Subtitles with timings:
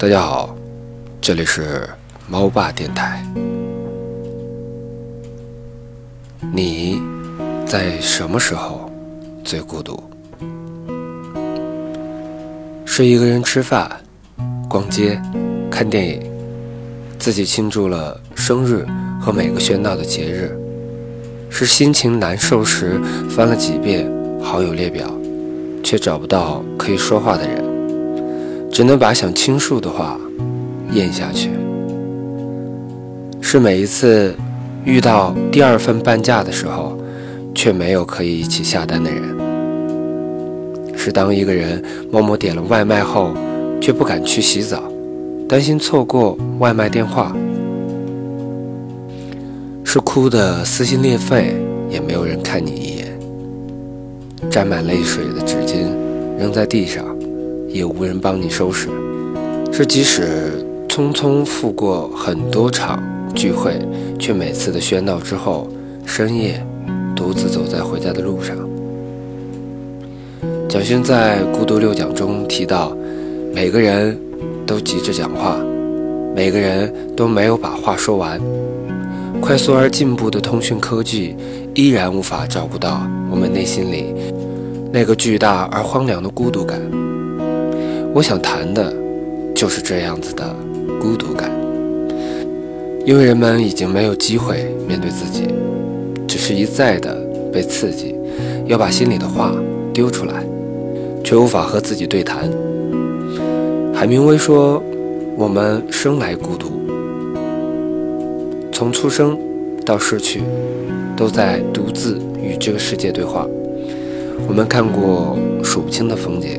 [0.00, 0.56] 大家好，
[1.20, 1.90] 这里是
[2.28, 3.20] 猫爸电台。
[6.52, 7.02] 你
[7.66, 8.88] 在什么时候
[9.42, 10.00] 最孤独？
[12.86, 13.90] 是一个人吃饭、
[14.70, 15.20] 逛街、
[15.68, 16.22] 看电影，
[17.18, 18.86] 自己庆祝了生日
[19.20, 20.48] 和每个喧闹的节日；
[21.50, 24.08] 是心情难受时翻了几遍
[24.40, 25.10] 好友列表，
[25.82, 27.67] 却找不到可以说话的人。
[28.70, 30.18] 只能把想倾诉的话
[30.92, 31.50] 咽下去。
[33.40, 34.34] 是每一次
[34.84, 36.96] 遇到第二份半价的时候，
[37.54, 39.22] 却没有可以一起下单的人。
[40.96, 43.32] 是当一个人默默点了外卖后，
[43.80, 44.82] 却不敢去洗澡，
[45.48, 47.34] 担心错过外卖电话。
[49.84, 51.56] 是哭得撕心裂肺，
[51.88, 53.06] 也没有人看你一眼。
[54.50, 55.86] 沾满泪水的纸巾
[56.38, 57.02] 扔在地上。
[57.68, 58.88] 也无人帮你收拾，
[59.70, 63.02] 是即使匆匆赴过很多场
[63.34, 63.78] 聚会，
[64.18, 65.68] 却每次的喧闹之后，
[66.06, 66.64] 深夜
[67.14, 68.56] 独自走在回家的路上。
[70.68, 72.96] 蒋勋在《孤独六讲》中提到，
[73.54, 74.18] 每个人
[74.66, 75.56] 都急着讲话，
[76.34, 78.40] 每个人都没有把话说完。
[79.40, 81.36] 快速而进步的通讯科技，
[81.74, 84.12] 依然无法照顾到我们内心里
[84.92, 86.80] 那个巨大而荒凉的孤独感。
[88.18, 88.92] 我想谈的，
[89.54, 90.44] 就是这样子的
[91.00, 91.48] 孤独感，
[93.06, 95.46] 因为人们已经没有机会面对自己，
[96.26, 97.16] 只是一再的
[97.52, 98.16] 被刺激，
[98.66, 99.54] 要把心里的话
[99.94, 100.44] 丢出来，
[101.22, 102.50] 却无法和自己对谈。
[103.94, 104.82] 海明威说
[105.38, 106.72] ：“我们生来孤独，
[108.72, 109.38] 从出生
[109.86, 110.42] 到逝去，
[111.16, 113.46] 都在独自与这个世界对话。
[114.48, 116.58] 我们看过数不清的风景。”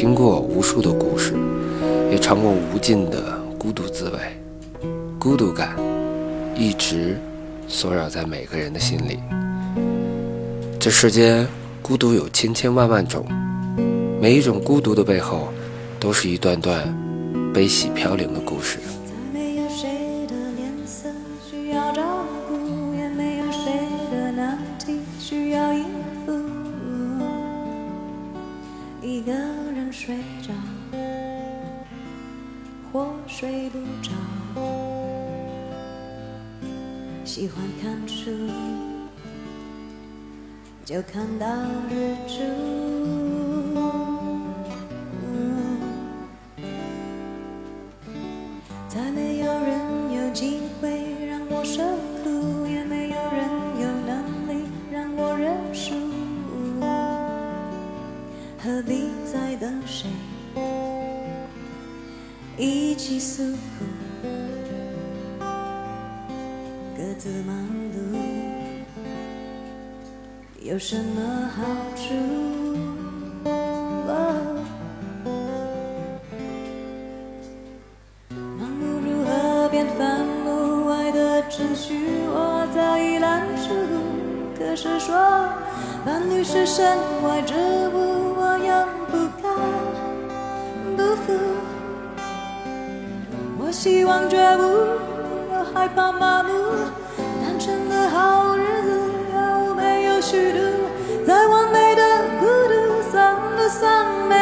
[0.00, 1.34] 听过无数的故事，
[2.10, 4.18] 也尝过无尽的孤独滋味。
[5.18, 5.76] 孤独感
[6.56, 7.20] 一直
[7.68, 9.18] 锁扰在每个人的心里。
[10.78, 11.46] 这世间
[11.82, 13.26] 孤独有千千万万种，
[14.18, 15.48] 每一种孤独的背后，
[15.98, 16.82] 都是一段段
[17.52, 18.78] 悲喜飘零的故事。
[19.04, 21.10] 再没有谁的脸色
[21.50, 21.92] 需要
[30.10, 30.52] 睡着
[32.92, 34.10] 或睡不着，
[37.24, 38.28] 喜欢看书，
[40.84, 41.46] 就看到
[41.88, 42.42] 日出。
[48.88, 51.84] 再没有人有机会让我受
[52.24, 53.48] 苦，也没有人
[53.80, 55.94] 有能力让我认输，
[58.58, 60.08] 何必在等谁？
[62.56, 63.84] 一起诉苦，
[66.96, 67.56] 各自忙
[67.94, 68.18] 碌，
[70.60, 71.62] 有什么好
[71.94, 72.12] 处？
[78.58, 80.88] 盲目如何变反目？
[80.90, 81.94] 爱的秩序
[82.26, 83.70] 我早已烂熟。
[84.58, 85.14] 可是说
[86.04, 87.54] 伴侣是身外之
[87.94, 88.09] 物，
[93.82, 94.62] 希望绝不，
[95.54, 96.52] 又害怕麻木，
[97.40, 98.90] 单纯的好日子
[99.32, 100.58] 有没有虚度？
[101.26, 102.02] 再完美的
[102.38, 104.36] 孤独，算不算美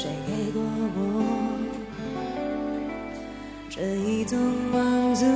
[0.00, 0.96] 谁给过我
[3.68, 4.38] 这一种
[4.72, 5.26] 满足？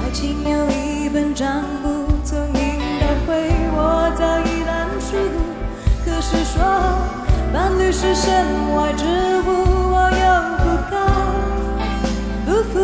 [0.00, 5.18] 爱情有一本账簿，从应该会我早已烂熟。
[6.02, 6.56] 可是说
[7.52, 9.04] 伴侣是身外之
[9.42, 9.46] 物，
[9.92, 10.24] 我又
[10.64, 10.96] 不敢
[12.46, 12.74] 不服。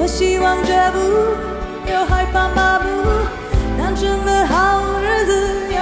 [0.00, 1.47] 我希望这不。
[1.92, 2.86] 又害怕麻木，
[3.78, 5.77] 单纯的好日子。